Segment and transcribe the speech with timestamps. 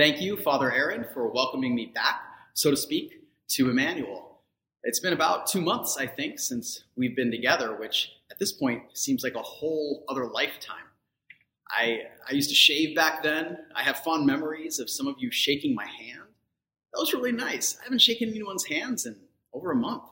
[0.00, 2.22] Thank you, Father Aaron, for welcoming me back,
[2.54, 4.40] so to speak, to Immanuel.
[4.82, 8.80] It's been about two months, I think, since we've been together, which at this point
[8.94, 10.86] seems like a whole other lifetime.
[11.68, 13.58] I, I used to shave back then.
[13.76, 16.30] I have fond memories of some of you shaking my hand.
[16.94, 17.76] That was really nice.
[17.78, 19.16] I haven't shaken anyone's hands in
[19.52, 20.04] over a month.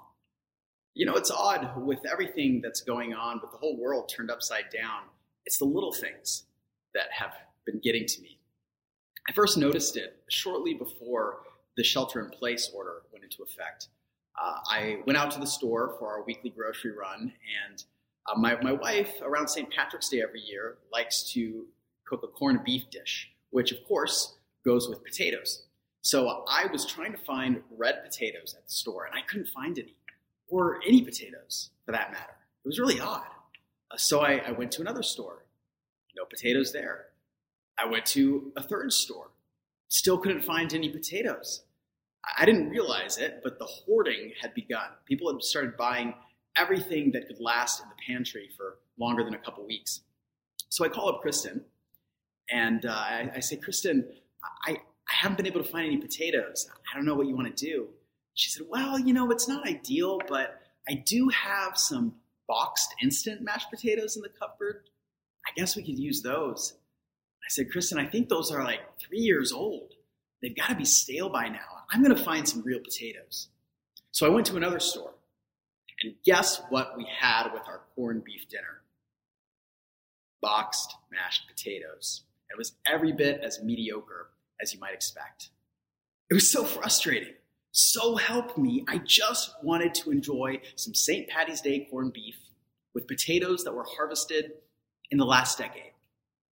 [0.92, 4.68] You know, it's odd with everything that's going on, with the whole world turned upside
[4.70, 5.04] down.
[5.46, 6.44] It's the little things
[6.92, 7.32] that have
[7.64, 8.37] been getting to me.
[9.28, 11.40] I first noticed it shortly before
[11.76, 13.88] the shelter in place order went into effect.
[14.40, 17.32] Uh, I went out to the store for our weekly grocery run,
[17.66, 17.84] and
[18.26, 19.70] uh, my, my wife, around St.
[19.70, 21.66] Patrick's Day every year, likes to
[22.06, 25.64] cook a corned beef dish, which of course goes with potatoes.
[26.00, 29.78] So I was trying to find red potatoes at the store, and I couldn't find
[29.78, 29.94] any,
[30.48, 32.36] or any potatoes for that matter.
[32.64, 33.26] It was really odd.
[33.90, 35.44] Uh, so I, I went to another store.
[36.16, 37.06] No potatoes there.
[37.78, 39.30] I went to a third store.
[39.88, 41.62] Still couldn't find any potatoes.
[42.36, 44.90] I didn't realize it, but the hoarding had begun.
[45.06, 46.14] People had started buying
[46.56, 50.00] everything that could last in the pantry for longer than a couple weeks.
[50.68, 51.64] So I call up Kristen
[52.50, 54.06] and uh, I, I, say, Kristen,
[54.66, 56.68] I, I haven't been able to find any potatoes.
[56.92, 57.88] I don't know what you want to do.
[58.34, 62.14] She said, Well, you know, it's not ideal, but I do have some
[62.46, 64.88] boxed instant mashed potatoes in the cupboard.
[65.46, 66.74] I guess we could use those.
[67.48, 69.94] I said, Kristen, I think those are like three years old.
[70.42, 71.86] They've got to be stale by now.
[71.90, 73.48] I'm going to find some real potatoes.
[74.10, 75.14] So I went to another store.
[76.02, 78.82] And guess what we had with our corned beef dinner?
[80.42, 82.24] Boxed mashed potatoes.
[82.50, 84.28] It was every bit as mediocre
[84.60, 85.48] as you might expect.
[86.30, 87.32] It was so frustrating.
[87.72, 91.28] So help me, I just wanted to enjoy some St.
[91.28, 92.36] Patty's Day corned beef
[92.92, 94.52] with potatoes that were harvested
[95.10, 95.92] in the last decade.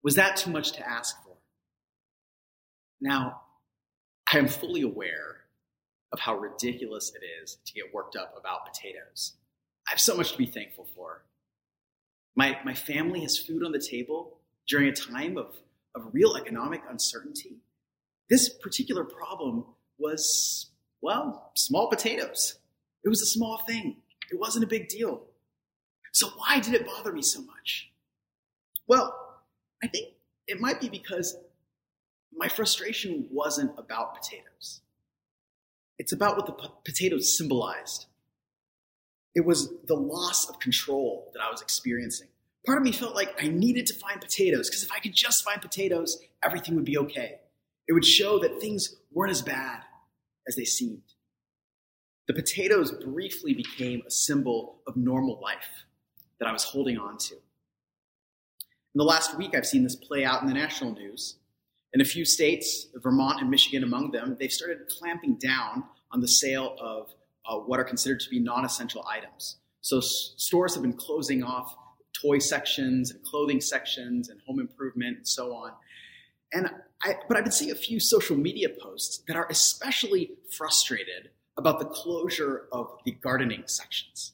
[0.05, 1.33] Was that too much to ask for?
[3.01, 3.41] Now,
[4.33, 5.39] I am fully aware
[6.13, 9.33] of how ridiculous it is to get worked up about potatoes.
[9.89, 11.25] I have so much to be thankful for.
[12.37, 15.57] My, my family has food on the table during a time of,
[15.95, 17.57] of real economic uncertainty.
[18.29, 19.65] This particular problem
[19.99, 20.71] was,
[21.01, 22.59] well, small potatoes.
[23.05, 23.97] It was a small thing,
[24.31, 25.23] it wasn't a big deal.
[26.13, 27.91] So, why did it bother me so much?
[28.87, 29.24] Well,
[29.85, 30.15] I think
[30.47, 31.37] it might be because
[32.35, 34.81] my frustration wasn't about potatoes.
[35.99, 38.07] It's about what the potatoes symbolized.
[39.35, 42.29] It was the loss of control that I was experiencing.
[42.65, 45.45] Part of me felt like I needed to find potatoes because if I could just
[45.45, 47.41] find potatoes, everything would be okay.
[47.87, 49.83] It would show that things weren't as bad
[50.49, 51.03] as they seemed.
[52.27, 55.85] The potatoes briefly became a symbol of normal life
[56.41, 57.35] that I was holding on to.
[58.95, 61.37] In the last week, I've seen this play out in the national news.
[61.95, 65.83] In a few states, Vermont and Michigan among them, they've started clamping down
[66.13, 67.13] on the sale of
[67.45, 69.57] uh, what are considered to be non essential items.
[69.81, 71.77] So s- stores have been closing off
[72.21, 75.73] toy sections and clothing sections and home improvement and so on.
[76.53, 76.71] And
[77.03, 81.81] I, but I've been seeing a few social media posts that are especially frustrated about
[81.81, 84.33] the closure of the gardening sections.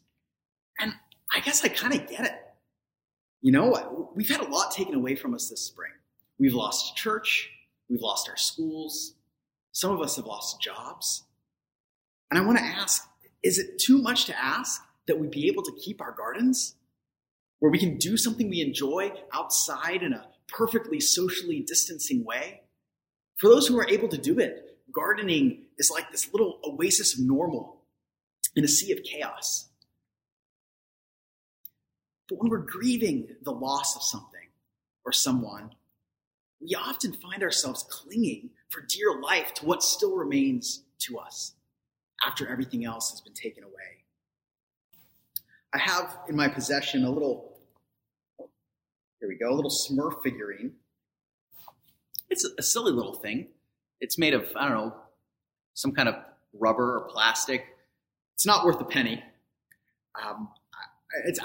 [0.78, 0.92] And
[1.34, 2.49] I guess I kind of get it.
[3.42, 5.92] You know, we've had a lot taken away from us this spring.
[6.38, 7.50] We've lost church,
[7.88, 9.14] we've lost our schools,
[9.72, 11.24] some of us have lost jobs.
[12.30, 13.06] And I want to ask
[13.42, 16.74] is it too much to ask that we be able to keep our gardens?
[17.58, 22.62] Where we can do something we enjoy outside in a perfectly socially distancing way?
[23.36, 27.24] For those who are able to do it, gardening is like this little oasis of
[27.24, 27.80] normal
[28.54, 29.69] in a sea of chaos.
[32.30, 34.48] But when we're grieving the loss of something
[35.04, 35.72] or someone,
[36.60, 41.54] we often find ourselves clinging for dear life to what still remains to us
[42.24, 43.72] after everything else has been taken away.
[45.74, 47.58] I have in my possession a little,
[49.18, 50.72] here we go, a little Smurf figurine.
[52.28, 53.48] It's a silly little thing.
[54.00, 54.94] It's made of, I don't know,
[55.74, 56.14] some kind of
[56.52, 57.64] rubber or plastic.
[58.34, 59.22] It's not worth a penny.
[60.22, 60.48] Um,
[61.26, 61.40] it's,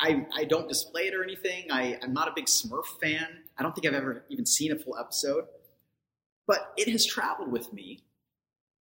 [0.00, 1.70] I, I, don't display it or anything.
[1.70, 3.26] I, I'm not a big Smurf fan.
[3.58, 5.44] I don't think I've ever even seen a full episode.
[6.46, 8.02] But it has traveled with me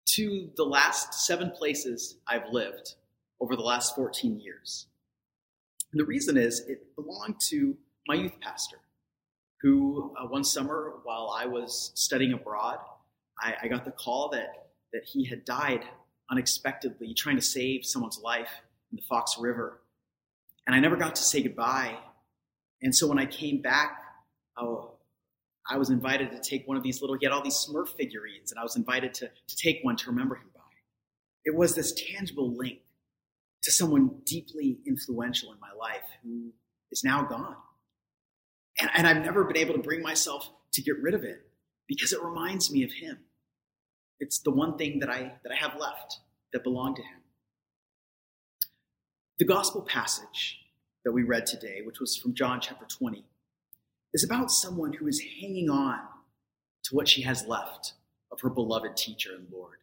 [0.09, 2.95] to the last seven places I've lived
[3.39, 4.87] over the last 14 years.
[5.91, 7.75] And the reason is it belonged to
[8.07, 8.77] my youth pastor,
[9.61, 12.79] who uh, one summer while I was studying abroad,
[13.39, 15.83] I, I got the call that, that he had died
[16.29, 18.49] unexpectedly trying to save someone's life
[18.91, 19.80] in the Fox River
[20.67, 21.97] and I never got to say goodbye.
[22.81, 24.01] And so when I came back
[24.57, 24.75] uh,
[25.69, 28.51] I was invited to take one of these little, he had all these Smurf figurines,
[28.51, 30.61] and I was invited to, to take one to remember him by.
[31.45, 32.79] It was this tangible link
[33.63, 36.51] to someone deeply influential in my life who
[36.91, 37.55] is now gone.
[38.79, 41.45] And, and I've never been able to bring myself to get rid of it
[41.87, 43.19] because it reminds me of him.
[44.19, 46.19] It's the one thing that I, that I have left
[46.53, 47.20] that belonged to him.
[49.41, 50.59] The gospel passage
[51.03, 53.25] that we read today, which was from John chapter 20,
[54.13, 55.97] is about someone who is hanging on
[56.83, 57.93] to what she has left
[58.31, 59.79] of her beloved teacher and Lord.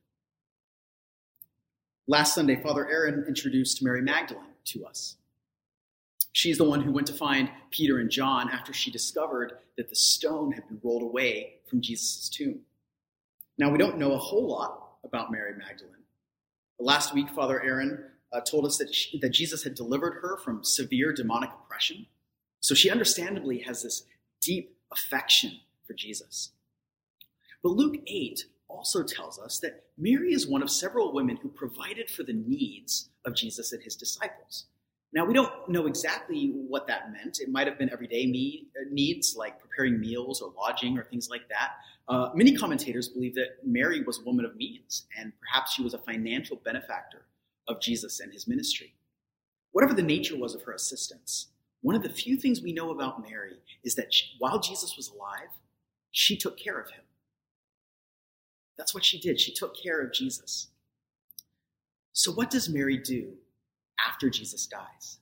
[2.07, 5.17] Last Sunday, Father Aaron introduced Mary Magdalene to us.
[6.31, 9.97] She's the one who went to find Peter and John after she discovered that the
[9.97, 12.61] stone had been rolled away from Jesus' tomb.
[13.59, 16.05] Now, we don't know a whole lot about Mary Magdalene.
[16.79, 20.65] Last week, Father Aaron uh, told us that, she, that Jesus had delivered her from
[20.65, 22.07] severe demonic oppression.
[22.61, 24.05] So she understandably has this
[24.41, 26.51] deep affection for Jesus.
[27.63, 32.11] But Luke 8 also tells us that Mary is one of several women who provided
[32.11, 34.67] for the needs of Jesus and his disciples.
[35.13, 37.41] Now, we don't know exactly what that meant.
[37.41, 41.49] It might have been everyday uh, needs like preparing meals or lodging or things like
[41.49, 41.73] that.
[42.09, 45.95] Uh, many commentators believe that Mary was a woman of means, and perhaps she was
[45.95, 47.23] a financial benefactor
[47.69, 48.95] of Jesus and his ministry.
[49.73, 51.49] Whatever the nature was of her assistance,
[51.83, 55.09] one of the few things we know about Mary is that she, while Jesus was
[55.11, 55.51] alive,
[56.11, 57.05] she took care of him.
[58.77, 59.41] That's what she did.
[59.41, 60.69] She took care of Jesus.
[62.13, 63.35] So, what does Mary do
[64.09, 65.19] after Jesus dies?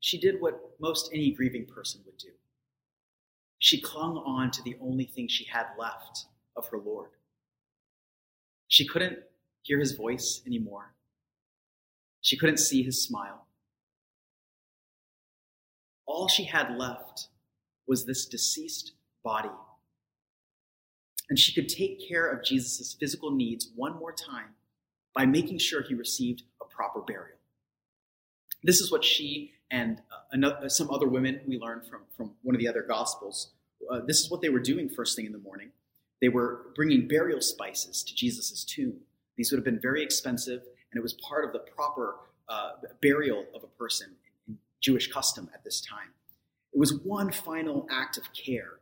[0.00, 2.30] She did what most any grieving person would do.
[3.58, 6.26] She clung on to the only thing she had left
[6.56, 7.10] of her Lord.
[8.66, 9.18] She couldn't
[9.62, 10.94] hear his voice anymore.
[12.22, 13.46] She couldn't see his smile.
[16.06, 17.28] All she had left
[17.86, 18.92] was this deceased
[19.22, 19.50] body.
[21.28, 24.54] And she could take care of Jesus' physical needs one more time
[25.14, 27.38] by making sure he received a proper burial.
[28.62, 32.54] This is what she and uh, another, some other women we learned from, from one
[32.54, 33.52] of the other gospels,
[33.90, 35.70] uh, this is what they were doing first thing in the morning.
[36.20, 38.98] They were bringing burial spices to Jesus' tomb.
[39.36, 42.16] These would have been very expensive, and it was part of the proper
[42.48, 44.10] uh, burial of a person
[44.46, 46.10] in Jewish custom at this time.
[46.72, 48.80] It was one final act of care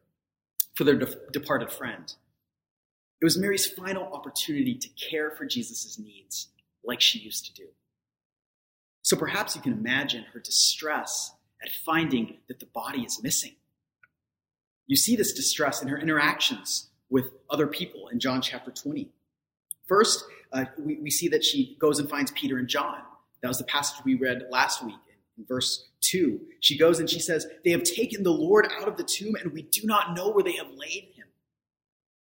[0.75, 2.13] for their de- departed friend.
[3.21, 6.49] It was Mary's final opportunity to care for Jesus' needs
[6.83, 7.69] like she used to do.
[9.03, 11.33] So perhaps you can imagine her distress
[11.63, 13.55] at finding that the body is missing.
[14.87, 19.09] You see this distress in her interactions with other people in John chapter 20.
[19.87, 22.99] First, uh, we, we see that she goes and finds Peter and John.
[23.43, 24.95] That was the passage we read last week
[25.39, 26.41] in, verse 2.
[26.61, 29.53] She goes and she says, They have taken the Lord out of the tomb, and
[29.53, 31.27] we do not know where they have laid him.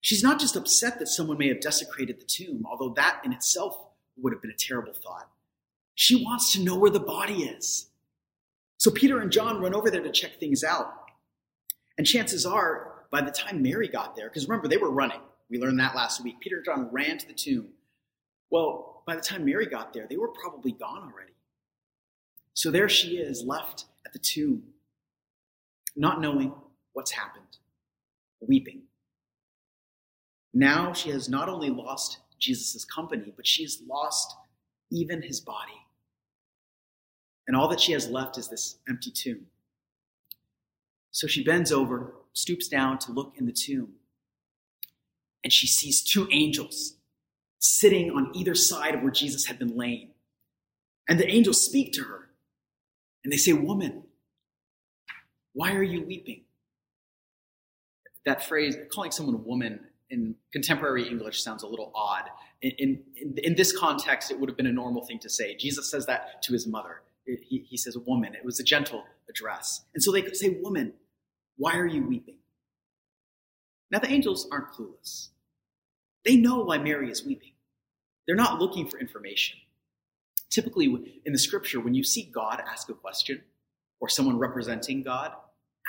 [0.02, 3.80] She's not just upset that someone may have desecrated the tomb, although that in itself
[4.18, 5.30] would have been a terrible thought.
[5.96, 7.88] She wants to know where the body is.
[8.78, 10.94] So Peter and John run over there to check things out.
[11.98, 15.22] And chances are, by the time Mary got there, because remember, they were running.
[15.50, 16.40] We learned that last week.
[16.40, 17.70] Peter and John ran to the tomb.
[18.50, 21.34] Well, by the time Mary got there, they were probably gone already.
[22.54, 24.64] So there she is, left at the tomb,
[25.96, 26.54] not knowing
[26.94, 27.58] what's happened,
[28.40, 28.84] weeping.
[30.54, 34.36] Now she has not only lost Jesus' company, but she has lost
[34.90, 35.86] even his body.
[37.48, 39.48] And all that she has left is this empty tomb.
[41.12, 43.94] So she bends over, stoops down to look in the tomb,
[45.44, 46.96] and she sees two angels
[47.66, 50.12] sitting on either side of where Jesus had been laying.
[51.08, 52.30] And the angels speak to her,
[53.24, 54.04] and they say, Woman,
[55.54, 56.42] why are you weeping?
[58.26, 62.24] That phrase, calling someone a woman in contemporary English sounds a little odd.
[62.62, 65.56] In, in, in, this context, it would have been a normal thing to say.
[65.56, 67.02] Jesus says that to his mother.
[67.26, 68.34] He, he says, Woman.
[68.34, 69.82] It was a gentle address.
[69.94, 70.94] And so they could say, Woman,
[71.58, 72.38] why are you weeping?
[73.92, 75.30] Now, the angels aren't clueless.
[76.26, 77.52] They know why Mary is weeping.
[78.28, 79.60] They're not looking for information.
[80.50, 80.86] Typically,
[81.26, 83.42] in the scripture, when you see God ask a question,
[84.00, 85.32] or someone representing God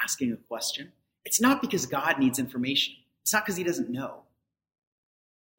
[0.03, 0.93] asking a question,
[1.25, 2.95] it's not because God needs information.
[3.23, 4.23] It's not because he doesn't know.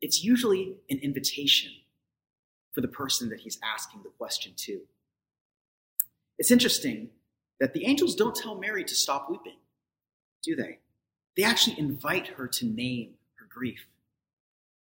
[0.02, 1.72] It's usually an invitation
[2.72, 4.82] for the person that he's asking the question to.
[6.38, 7.10] It's interesting
[7.60, 9.58] that the angels don't tell Mary to stop weeping,
[10.44, 10.80] do they?
[11.36, 13.88] They actually invite her to name her grief.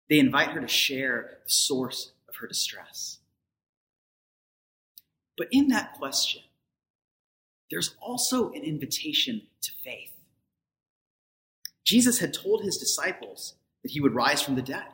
[0.10, 3.20] They invite her to share the source of her distress.
[5.38, 6.42] But in that question,
[7.72, 10.12] there's also an invitation to faith.
[11.84, 14.86] Jesus had told his disciples that he would rise from the dead.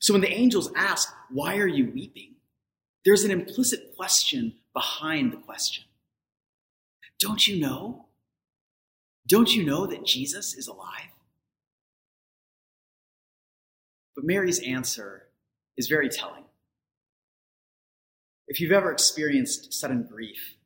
[0.00, 2.36] So when the angels ask, Why are you weeping?
[3.06, 5.84] there's an implicit question behind the question.
[7.20, 8.06] Don't you know?
[9.28, 11.12] Don't you know that Jesus is alive?
[14.16, 15.28] But Mary's answer
[15.76, 16.44] is very telling.
[18.48, 20.56] If you've ever experienced sudden grief,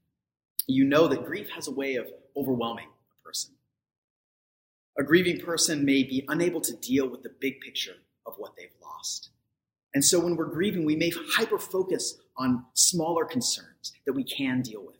[0.69, 3.55] you know that grief has a way of overwhelming a person.
[4.99, 8.69] A grieving person may be unable to deal with the big picture of what they've
[8.81, 9.31] lost.
[9.95, 14.63] And so when we're grieving, we may hyper focus on smaller concerns that we can
[14.63, 14.99] deal with,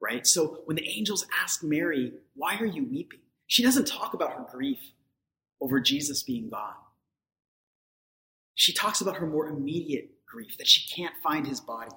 [0.00, 0.26] right?
[0.26, 3.20] So when the angels ask Mary, Why are you weeping?
[3.46, 4.80] She doesn't talk about her grief
[5.60, 6.74] over Jesus being gone.
[8.54, 11.90] She talks about her more immediate grief that she can't find his body,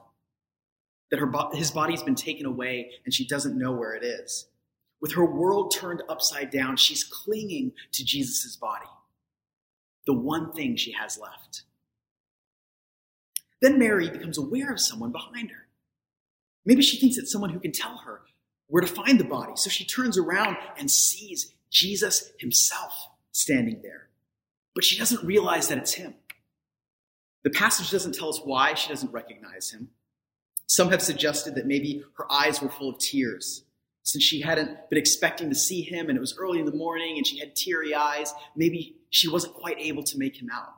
[1.12, 4.48] that her bo- his body's been taken away and she doesn't know where it is.
[5.00, 8.88] With her world turned upside down, she's clinging to Jesus' body,
[10.06, 11.64] the one thing she has left.
[13.62, 15.68] Then Mary becomes aware of someone behind her.
[16.66, 18.22] Maybe she thinks it's someone who can tell her
[18.68, 19.54] where to find the body.
[19.56, 24.10] So she turns around and sees Jesus himself standing there.
[24.76, 26.16] But she doesn't realize that it's him.
[27.44, 29.90] The passage doesn't tell us why she doesn't recognize him.
[30.68, 33.64] Some have suggested that maybe her eyes were full of tears
[34.04, 37.18] since she hadn't been expecting to see him and it was early in the morning
[37.18, 38.34] and she had teary eyes.
[38.56, 40.76] Maybe she wasn't quite able to make him out.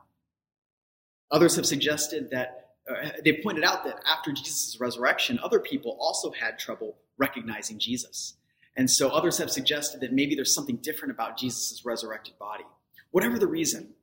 [1.30, 6.32] Others have suggested that uh, they pointed out that after Jesus' resurrection, other people also
[6.32, 8.34] had trouble recognizing Jesus.
[8.76, 12.64] And so others have suggested that maybe there's something different about Jesus' resurrected body.
[13.10, 13.94] Whatever the reason,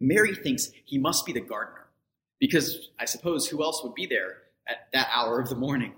[0.00, 1.86] Mary thinks he must be the gardener,
[2.40, 5.94] because I suppose who else would be there at that hour of the morning?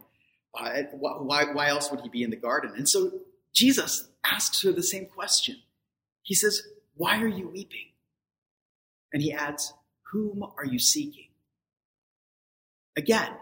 [0.58, 2.72] Uh, why, why else would he be in the garden?
[2.76, 3.12] And so
[3.52, 5.56] Jesus asks her the same question.
[6.22, 6.62] He says,
[6.94, 7.88] Why are you weeping?
[9.12, 9.72] And he adds,
[10.12, 11.28] Whom are you seeking?
[12.96, 13.32] Again,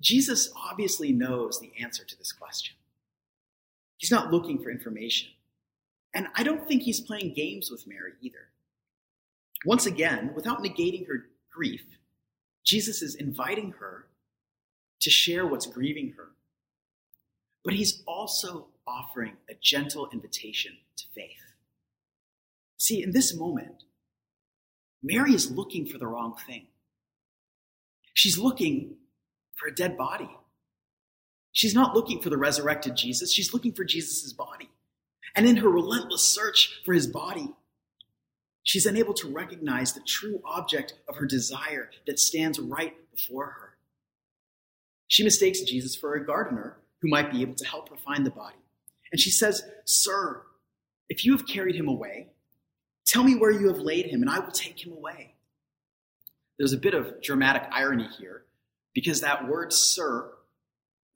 [0.00, 2.76] Jesus obviously knows the answer to this question.
[3.96, 5.28] He's not looking for information.
[6.14, 8.48] And I don't think he's playing games with Mary either.
[9.64, 11.84] Once again, without negating her grief,
[12.64, 14.06] Jesus is inviting her
[15.00, 16.28] to share what's grieving her.
[17.64, 21.42] But he's also offering a gentle invitation to faith.
[22.76, 23.84] See, in this moment,
[25.02, 26.66] Mary is looking for the wrong thing.
[28.14, 28.96] She's looking
[29.56, 30.30] for a dead body.
[31.52, 34.70] She's not looking for the resurrected Jesus, she's looking for Jesus' body.
[35.34, 37.52] And in her relentless search for his body,
[38.68, 43.76] she's unable to recognize the true object of her desire that stands right before her.
[45.06, 48.30] She mistakes Jesus for a gardener who might be able to help her find the
[48.30, 48.58] body.
[49.10, 50.42] And she says, Sir,
[51.08, 52.26] if you have carried him away,
[53.06, 55.32] tell me where you have laid him, and I will take him away.
[56.58, 58.42] There's a bit of dramatic irony here
[58.92, 60.30] because that word sir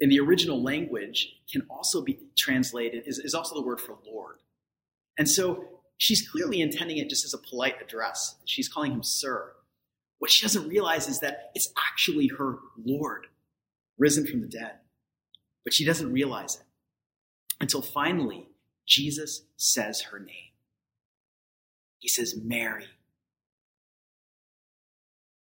[0.01, 4.37] in the original language can also be translated, is, is also the word for Lord.
[5.19, 5.67] And so
[5.97, 8.37] she's clearly intending it just as a polite address.
[8.45, 9.53] She's calling him sir.
[10.19, 13.27] What she doesn't realize is that it's actually her Lord
[13.99, 14.73] risen from the dead.
[15.65, 16.63] But she doesn't realize it
[17.61, 18.49] until finally
[18.87, 20.53] Jesus says her name.
[21.99, 22.87] He says, Mary.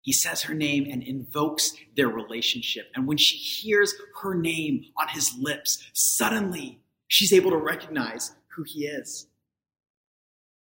[0.01, 2.87] He says her name and invokes their relationship.
[2.95, 8.63] And when she hears her name on his lips, suddenly she's able to recognize who
[8.63, 9.27] he is.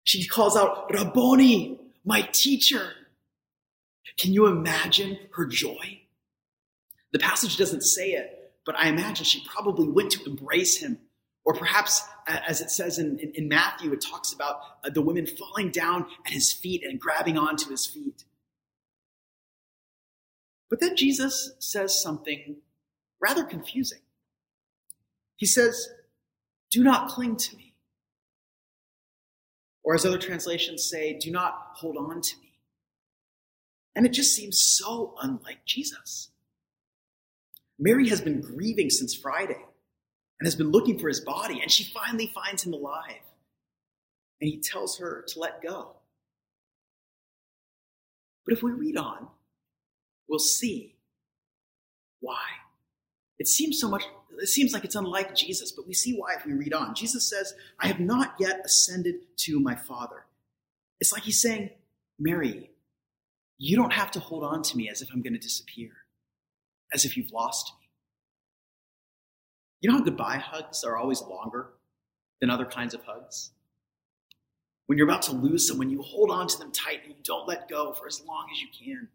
[0.04, 2.92] She calls out, Rabboni, my teacher.
[4.18, 6.02] Can you imagine her joy?
[7.12, 10.98] The passage doesn't say it, but I imagine she probably went to embrace him.
[11.44, 15.26] Or perhaps, as it says in, in, in Matthew, it talks about uh, the women
[15.26, 18.24] falling down at his feet and grabbing onto his feet.
[20.70, 22.56] But then Jesus says something
[23.20, 24.00] rather confusing.
[25.36, 25.88] He says,
[26.70, 27.73] Do not cling to me.
[29.84, 32.52] Or as other translations say, do not hold on to me.
[33.94, 36.30] And it just seems so unlike Jesus.
[37.78, 39.62] Mary has been grieving since Friday
[40.40, 43.20] and has been looking for his body, and she finally finds him alive.
[44.40, 45.92] And he tells her to let go.
[48.44, 49.28] But if we read on,
[50.28, 50.96] we'll see
[52.20, 52.42] why.
[53.38, 54.04] It seems so much,
[54.38, 56.94] it seems like it's unlike Jesus, but we see why if we read on.
[56.94, 60.26] Jesus says, I have not yet ascended to my Father.
[61.00, 61.70] It's like he's saying,
[62.18, 62.70] Mary,
[63.58, 65.90] you don't have to hold on to me as if I'm going to disappear,
[66.92, 67.88] as if you've lost me.
[69.80, 71.70] You know how goodbye hugs are always longer
[72.40, 73.50] than other kinds of hugs?
[74.86, 77.48] When you're about to lose someone, you hold on to them tight and you don't
[77.48, 79.08] let go for as long as you can.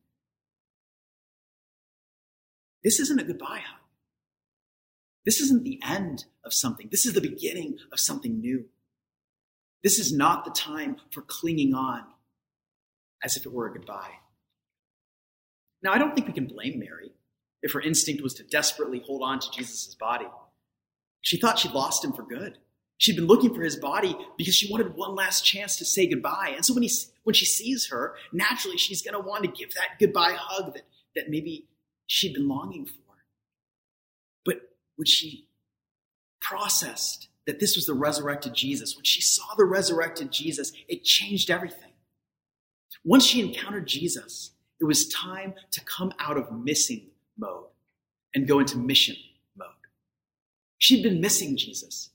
[2.83, 3.88] This isn't a goodbye hug.
[5.25, 6.87] This isn't the end of something.
[6.91, 8.65] This is the beginning of something new.
[9.83, 12.03] This is not the time for clinging on
[13.23, 14.19] as if it were a goodbye.
[15.81, 17.11] Now, I don't think we can blame Mary
[17.61, 20.27] if her instinct was to desperately hold on to Jesus' body.
[21.21, 22.57] She thought she'd lost him for good.
[22.97, 26.53] She'd been looking for his body because she wanted one last chance to say goodbye.
[26.55, 26.91] And so when, he,
[27.23, 30.83] when she sees her, naturally she's going to want to give that goodbye hug that,
[31.15, 31.67] that maybe
[32.07, 33.08] she'd been longing for.
[34.99, 35.47] When she
[36.41, 41.49] processed that this was the resurrected Jesus, when she saw the resurrected Jesus, it changed
[41.49, 41.93] everything.
[43.05, 47.67] Once she encountered Jesus, it was time to come out of missing mode
[48.35, 49.15] and go into mission
[49.55, 49.69] mode.
[50.79, 52.09] She'd been missing Jesus.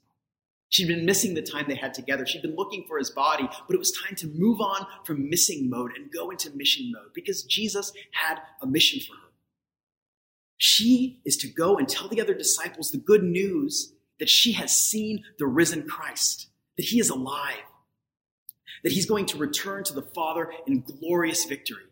[0.69, 2.27] She'd been missing the time they had together.
[2.27, 5.71] She'd been looking for his body, but it was time to move on from missing
[5.71, 9.24] mode and go into mission mode because Jesus had a mission for her.
[10.57, 14.77] She is to go and tell the other disciples the good news that she has
[14.77, 17.65] seen the risen Christ, that he is alive,
[18.83, 21.85] that he's going to return to the Father in glorious victory.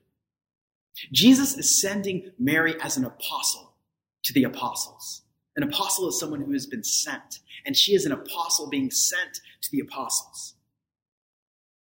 [1.10, 3.74] Jesus is sending Mary as an apostle
[4.24, 5.22] to the apostles.
[5.56, 9.40] An apostle is someone who has been sent, and she is an apostle being sent
[9.62, 10.54] to the apostles.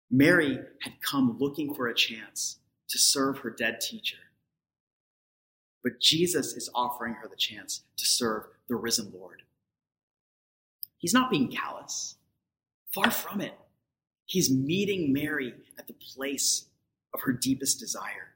[0.10, 2.60] Mary had come looking for a chance
[2.90, 4.18] to serve her dead teacher.
[5.88, 9.44] But Jesus is offering her the chance to serve the risen Lord.
[10.98, 12.16] He's not being callous.
[12.94, 13.54] Far from it.
[14.26, 16.66] He's meeting Mary at the place
[17.14, 18.34] of her deepest desire.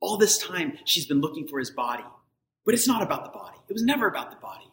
[0.00, 2.06] All this time, she's been looking for his body.
[2.64, 3.58] But it's not about the body.
[3.68, 4.70] It was never about the body.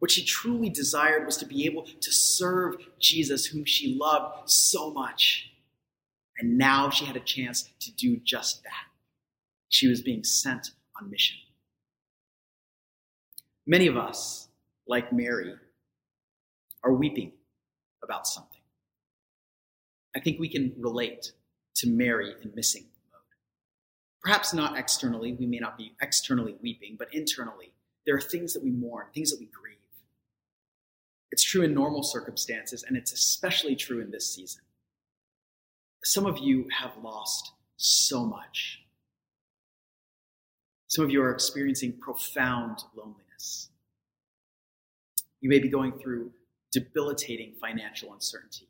[0.00, 4.92] What she truly desired was to be able to serve Jesus, whom she loved so
[4.92, 5.52] much.
[6.40, 8.85] And now she had a chance to do just that.
[9.68, 11.36] She was being sent on mission.
[13.66, 14.48] Many of us,
[14.86, 15.54] like Mary,
[16.84, 17.32] are weeping
[18.02, 18.60] about something.
[20.14, 21.32] I think we can relate
[21.76, 23.20] to Mary in missing mode.
[24.22, 27.72] Perhaps not externally, we may not be externally weeping, but internally,
[28.06, 29.76] there are things that we mourn, things that we grieve.
[31.32, 34.62] It's true in normal circumstances, and it's especially true in this season.
[36.04, 38.85] Some of you have lost so much.
[40.88, 43.70] Some of you are experiencing profound loneliness.
[45.40, 46.32] You may be going through
[46.72, 48.68] debilitating financial uncertainty.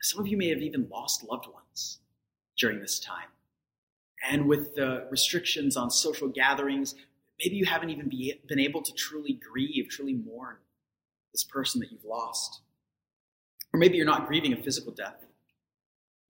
[0.00, 1.98] Some of you may have even lost loved ones
[2.58, 3.28] during this time.
[4.28, 6.94] And with the restrictions on social gatherings,
[7.42, 10.56] maybe you haven't even be, been able to truly grieve, truly mourn
[11.32, 12.60] this person that you've lost.
[13.72, 15.24] Or maybe you're not grieving a physical death.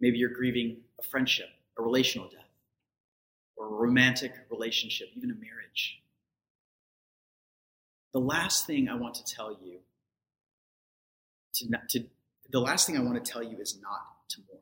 [0.00, 2.43] Maybe you're grieving a friendship, a relational death,
[3.64, 6.00] or a romantic relationship, even a marriage.
[8.12, 9.78] The last thing I want to tell you
[11.54, 12.04] to, to
[12.50, 14.60] the last thing I want to tell you is not to mourn.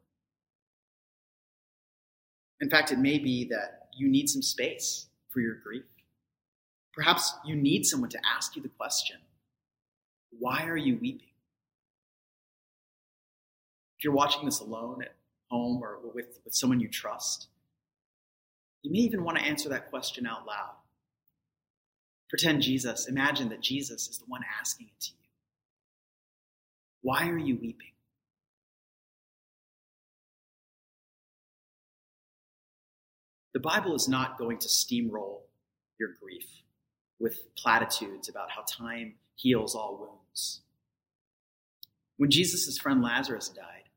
[2.61, 5.83] In fact, it may be that you need some space for your grief.
[6.95, 9.17] Perhaps you need someone to ask you the question
[10.39, 11.29] why are you weeping?
[13.99, 15.15] If you're watching this alone at
[15.51, 17.49] home or with, with someone you trust,
[18.83, 20.75] you may even want to answer that question out loud.
[22.29, 25.29] Pretend Jesus, imagine that Jesus is the one asking it to you.
[27.03, 27.89] Why are you weeping?
[33.53, 35.41] The Bible is not going to steamroll
[35.99, 36.47] your grief
[37.21, 40.63] with platitudes about how time heals all wounds.
[42.17, 43.91] When Jesus' friend Lazarus died,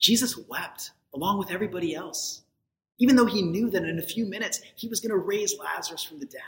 [0.00, 2.42] Jesus wept along with everybody else,
[2.98, 6.02] even though he knew that in a few minutes he was going to raise Lazarus
[6.02, 6.40] from the dead.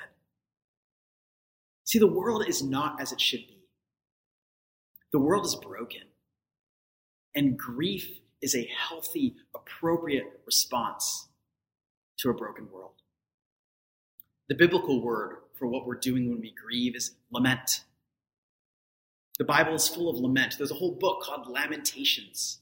[1.85, 3.65] See, the world is not as it should be.
[5.13, 6.03] The world is broken.
[7.35, 11.29] And grief is a healthy, appropriate response
[12.19, 12.95] to a broken world.
[14.49, 17.85] The biblical word for what we're doing when we grieve is lament.
[19.39, 20.57] The Bible is full of lament.
[20.59, 22.60] There's a whole book called Lamentations.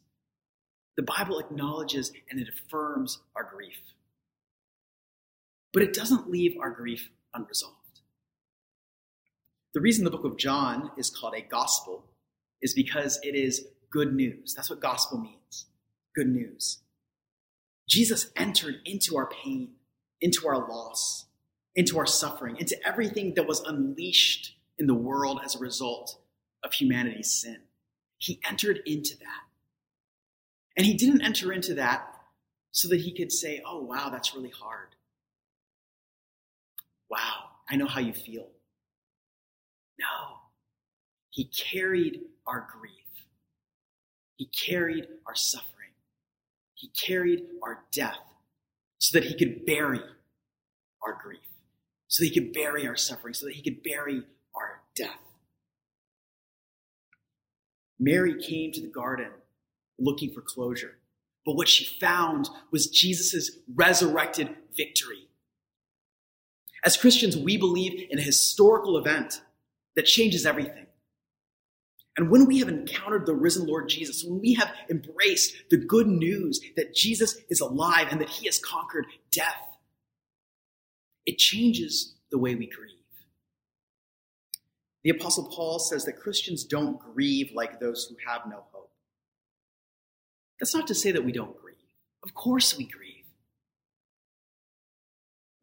[0.98, 3.78] The Bible acknowledges and it affirms our grief.
[5.72, 8.00] But it doesn't leave our grief unresolved.
[9.74, 12.04] The reason the book of John is called a gospel
[12.61, 14.54] is because it is good news.
[14.54, 15.66] That's what gospel means
[16.16, 16.78] good news.
[17.88, 19.74] Jesus entered into our pain,
[20.20, 21.26] into our loss,
[21.76, 26.18] into our suffering, into everything that was unleashed in the world as a result
[26.64, 27.58] of humanity's sin.
[28.16, 29.47] He entered into that.
[30.79, 32.07] And he didn't enter into that
[32.71, 34.95] so that he could say, oh, wow, that's really hard.
[37.11, 38.47] Wow, I know how you feel.
[39.99, 40.37] No.
[41.31, 42.93] He carried our grief.
[44.37, 45.91] He carried our suffering.
[46.75, 48.19] He carried our death
[48.99, 50.01] so that he could bury
[51.05, 51.41] our grief,
[52.07, 54.23] so that he could bury our suffering, so that he could bury
[54.55, 55.19] our death.
[57.99, 59.31] Mary came to the garden
[59.98, 60.98] looking for closure,
[61.44, 65.28] but what she found was Jesus' resurrected victory.
[66.84, 69.40] As Christians, we believe in a historical event
[69.96, 70.87] that changes everything.
[72.16, 76.08] And when we have encountered the risen Lord Jesus, when we have embraced the good
[76.08, 79.78] news that Jesus is alive and that he has conquered death,
[81.26, 82.92] it changes the way we grieve.
[85.04, 88.78] The Apostle Paul says that Christians don't grieve like those who have no hope.
[90.61, 91.77] That's not to say that we don't grieve.
[92.25, 93.25] Of course we grieve.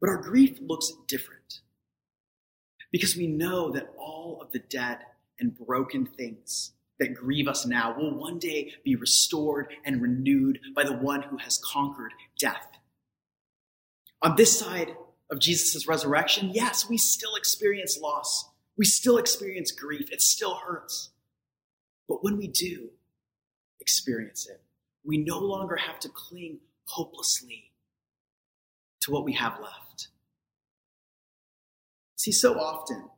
[0.00, 1.60] But our grief looks different
[2.92, 4.98] because we know that all of the dead
[5.38, 10.84] and broken things that grieve us now will one day be restored and renewed by
[10.84, 12.68] the one who has conquered death.
[14.22, 14.96] On this side
[15.30, 18.48] of Jesus' resurrection, yes, we still experience loss.
[18.78, 20.10] We still experience grief.
[20.10, 21.10] It still hurts.
[22.08, 22.90] But when we do
[23.80, 24.62] experience it,
[25.06, 27.70] we no longer have to cling hopelessly
[29.00, 30.08] to what we have left.
[32.16, 33.08] See, so often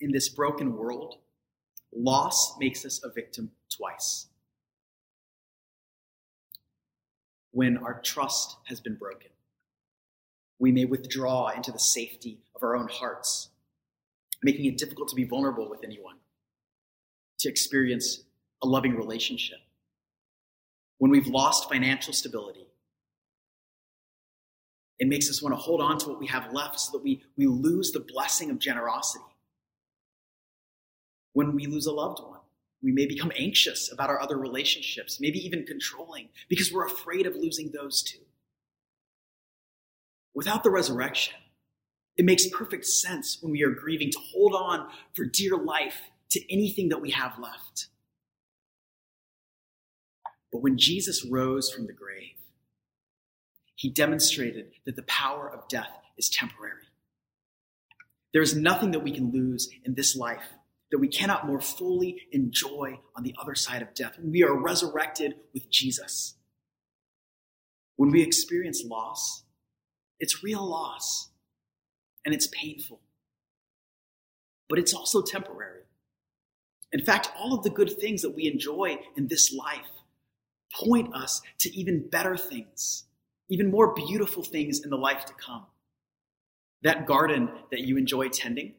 [0.00, 1.16] in this broken world,
[1.94, 4.28] Loss makes us a victim twice.
[7.50, 9.30] When our trust has been broken,
[10.58, 13.50] we may withdraw into the safety of our own hearts,
[14.42, 16.16] making it difficult to be vulnerable with anyone,
[17.40, 18.22] to experience
[18.62, 19.58] a loving relationship.
[21.02, 22.68] When we've lost financial stability,
[25.00, 27.24] it makes us want to hold on to what we have left so that we,
[27.36, 29.24] we lose the blessing of generosity
[31.32, 32.38] when we lose a loved one.
[32.84, 37.34] We may become anxious about our other relationships, maybe even controlling, because we're afraid of
[37.34, 38.22] losing those two.
[40.34, 41.34] Without the resurrection,
[42.16, 45.96] it makes perfect sense when we are grieving to hold on for dear life
[46.30, 47.88] to anything that we have left.
[50.52, 52.36] But when Jesus rose from the grave,
[53.74, 56.84] he demonstrated that the power of death is temporary.
[58.32, 60.44] There is nothing that we can lose in this life
[60.90, 65.34] that we cannot more fully enjoy on the other side of death we are resurrected
[65.54, 66.34] with Jesus.
[67.96, 69.42] When we experience loss,
[70.20, 71.30] it's real loss
[72.24, 73.00] and it's painful,
[74.68, 75.82] but it's also temporary.
[76.92, 80.01] In fact, all of the good things that we enjoy in this life
[80.72, 83.04] point us to even better things,
[83.48, 85.66] even more beautiful things in the life to come.
[86.82, 88.74] That garden that you enjoy tending,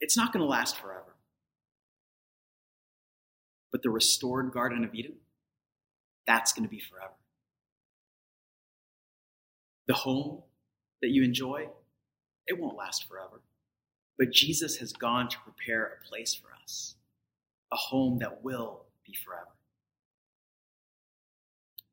[0.00, 1.16] it's not going to last forever.
[3.72, 5.14] But the restored Garden of Eden,
[6.26, 7.14] that's going to be forever.
[9.86, 10.42] The home
[11.02, 11.68] that you enjoy,
[12.46, 13.40] it won't last forever.
[14.18, 16.96] But Jesus has gone to prepare a place for us,
[17.72, 19.50] a home that will be forever.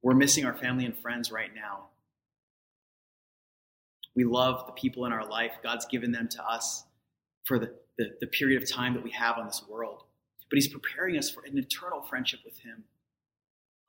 [0.01, 1.87] We're missing our family and friends right now.
[4.15, 5.53] We love the people in our life.
[5.61, 6.83] God's given them to us
[7.45, 10.03] for the, the, the period of time that we have on this world.
[10.49, 12.85] But He's preparing us for an eternal friendship with Him,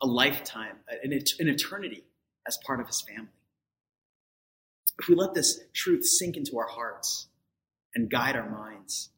[0.02, 2.04] a lifetime, an, an eternity
[2.46, 3.28] as part of His family.
[5.00, 7.28] If we let this truth sink into our hearts
[7.94, 9.10] and guide our minds,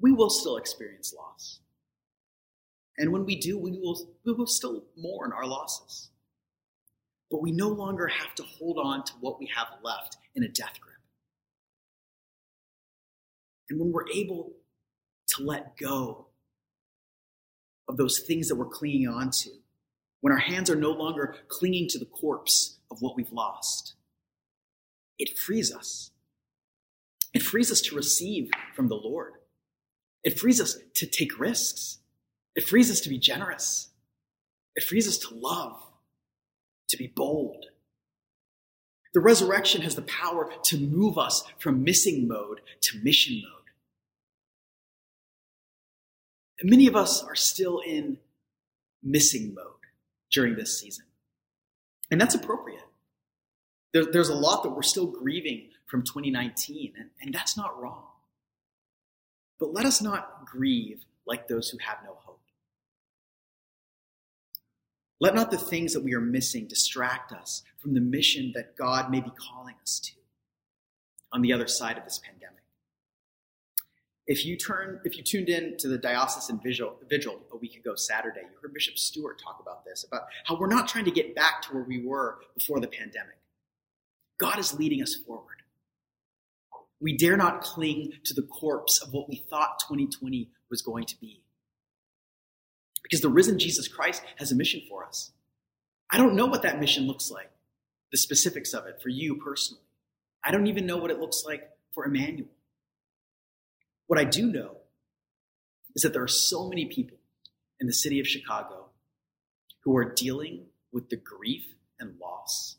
[0.00, 1.60] we will still experience loss.
[2.96, 6.10] And when we do, we will, we will still mourn our losses.
[7.30, 10.48] But we no longer have to hold on to what we have left in a
[10.48, 10.94] death grip.
[13.68, 14.52] And when we're able
[15.28, 16.26] to let go
[17.88, 19.50] of those things that we're clinging on to,
[20.20, 23.94] when our hands are no longer clinging to the corpse of what we've lost,
[25.18, 26.10] it frees us.
[27.32, 29.34] It frees us to receive from the Lord.
[30.22, 31.98] It frees us to take risks.
[32.54, 33.88] It frees us to be generous.
[34.76, 35.82] It frees us to love,
[36.88, 37.66] to be bold.
[39.12, 43.52] The resurrection has the power to move us from missing mode to mission mode.
[46.60, 48.18] And many of us are still in
[49.02, 49.66] missing mode
[50.32, 51.04] during this season.
[52.10, 52.80] And that's appropriate.
[53.92, 58.04] There, there's a lot that we're still grieving from 2019, and, and that's not wrong.
[59.60, 62.23] But let us not grieve like those who have no hope.
[65.24, 69.10] Let not the things that we are missing distract us from the mission that God
[69.10, 70.12] may be calling us to
[71.32, 72.62] on the other side of this pandemic.
[74.26, 77.94] If you turn, if you tuned in to the diocesan vigil, vigil a week ago
[77.94, 81.34] Saturday, you heard Bishop Stewart talk about this, about how we're not trying to get
[81.34, 83.38] back to where we were before the pandemic.
[84.36, 85.62] God is leading us forward.
[87.00, 91.18] We dare not cling to the corpse of what we thought 2020 was going to
[91.18, 91.43] be.
[93.04, 95.30] Because the risen Jesus Christ has a mission for us.
[96.10, 97.50] I don't know what that mission looks like,
[98.10, 99.84] the specifics of it for you personally.
[100.42, 102.48] I don't even know what it looks like for Immanuel.
[104.06, 104.78] What I do know
[105.94, 107.18] is that there are so many people
[107.80, 108.86] in the city of Chicago
[109.84, 112.76] who are dealing with the grief and loss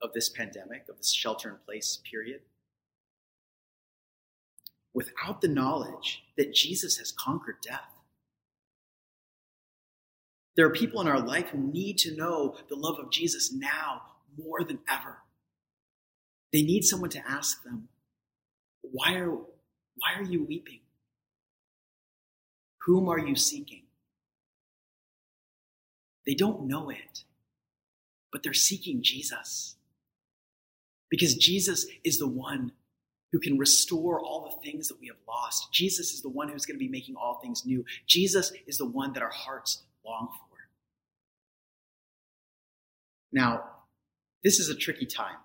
[0.00, 2.40] of this pandemic, of this shelter in place period,
[4.94, 7.95] without the knowledge that Jesus has conquered death.
[10.56, 14.02] There are people in our life who need to know the love of Jesus now
[14.38, 15.18] more than ever.
[16.52, 17.88] They need someone to ask them,
[18.80, 20.80] why are, why are you weeping?
[22.86, 23.82] Whom are you seeking?
[26.24, 27.24] They don't know it,
[28.32, 29.76] but they're seeking Jesus.
[31.10, 32.72] Because Jesus is the one
[33.32, 35.72] who can restore all the things that we have lost.
[35.72, 37.84] Jesus is the one who's going to be making all things new.
[38.06, 40.45] Jesus is the one that our hearts long for.
[43.36, 43.64] Now,
[44.42, 45.36] this is a tricky time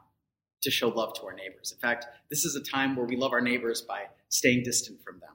[0.62, 1.74] to show love to our neighbors.
[1.74, 5.20] In fact, this is a time where we love our neighbors by staying distant from
[5.20, 5.32] them.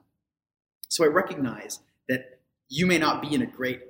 [0.89, 3.81] So I recognize that you may not be in a great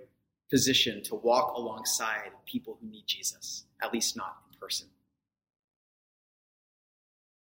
[0.52, 4.88] position to walk alongside people who need Jesus, at least not in person.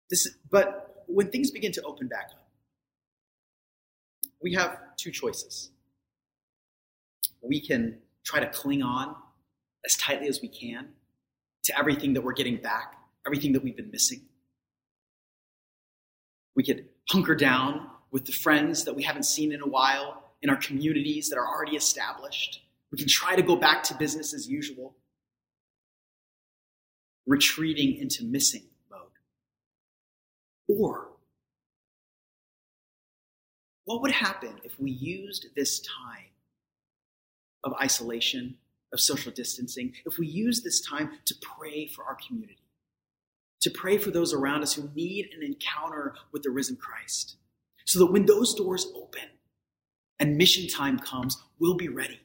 [0.08, 2.48] This, but when things begin to open back up,
[4.40, 5.72] we have two choices.
[7.42, 9.14] We can try to cling on
[9.84, 10.88] as tightly as we can
[11.64, 12.96] to everything that we're getting back,
[13.26, 14.22] everything that we've been missing.
[16.54, 20.50] We could hunker down with the friends that we haven't seen in a while, in
[20.50, 22.62] our communities that are already established.
[22.90, 24.94] We can try to go back to business as usual,
[27.26, 29.00] retreating into missing mode.
[30.68, 31.08] or,
[33.84, 36.30] what would happen if we used this time
[37.64, 38.56] of isolation,
[38.92, 42.58] of social distancing, if we use this time to pray for our community,
[43.60, 47.36] to pray for those around us who need an encounter with the risen Christ,
[47.86, 49.22] so that when those doors open
[50.18, 52.20] and mission time comes, we'll be ready.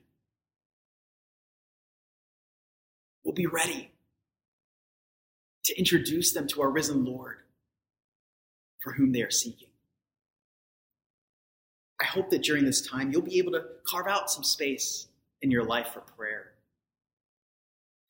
[3.24, 3.92] We'll be ready
[5.66, 7.38] to introduce them to our risen Lord
[8.80, 9.68] for whom they are seeking.
[12.00, 15.08] I hope that during this time you'll be able to carve out some space
[15.42, 16.54] in your life for prayer,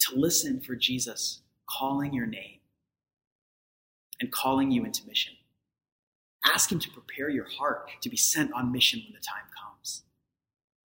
[0.10, 2.60] to listen for Jesus calling your name
[4.20, 5.34] and calling you into mission.
[6.46, 10.04] Ask Him to prepare your heart to be sent on mission when the time comes.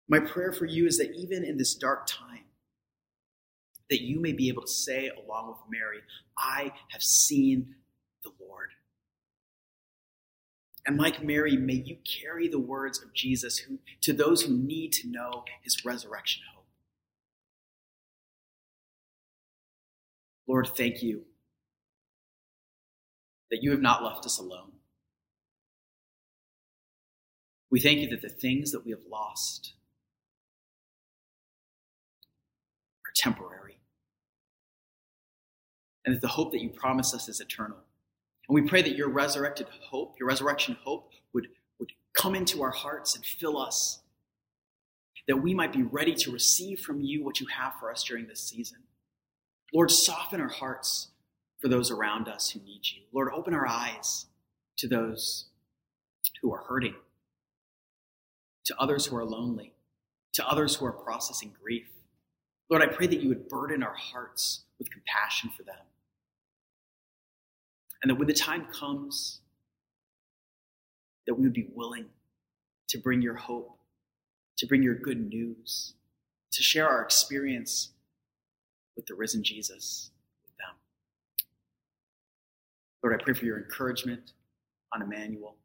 [0.08, 2.46] My prayer for you is that even in this dark time,
[3.90, 6.00] that you may be able to say, along with Mary,
[6.38, 7.76] I have seen
[8.24, 8.72] the Lord.
[10.86, 14.94] And like Mary, may you carry the words of Jesus who, to those who need
[14.94, 16.57] to know his resurrection hope.
[20.48, 21.24] Lord, thank you
[23.52, 24.72] that you have not left us alone.
[27.70, 29.74] We thank you that the things that we have lost
[33.06, 33.80] are temporary,
[36.06, 37.78] and that the hope that you promise us is eternal.
[38.48, 42.72] And we pray that your resurrected hope, your resurrection hope, would, would come into our
[42.72, 44.00] hearts and fill us,
[45.28, 48.28] that we might be ready to receive from you what you have for us during
[48.28, 48.78] this season.
[49.74, 51.10] Lord, soften our hearts
[51.60, 53.04] for those around us who need you.
[53.12, 54.28] Lord, open our eyes
[54.78, 55.46] to those
[56.42, 56.96] who are hurting,
[58.66, 59.74] to others who are lonely,
[60.34, 61.88] to others who are processing grief.
[62.70, 65.76] Lord, I pray that you would burden our hearts with compassion for them.
[68.02, 69.42] And that when the time comes,
[71.26, 72.06] that we would be willing
[72.90, 73.80] to bring your hope,
[74.58, 75.94] to bring your good news,
[76.52, 77.90] to share our experience
[78.98, 80.12] with the risen Jesus
[80.44, 80.76] with them.
[83.02, 84.34] Lord, I pray for your encouragement
[84.94, 85.56] on Immanuel.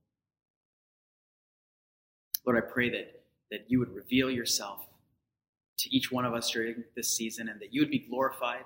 [2.47, 4.87] Lord, I pray that, that you would reveal yourself
[5.79, 8.65] to each one of us during this season and that you would be glorified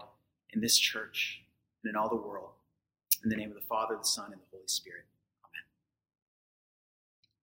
[0.50, 1.42] in this church
[1.82, 2.50] and in all the world.
[3.24, 5.04] In the name of the Father, the Son, and the Holy Spirit.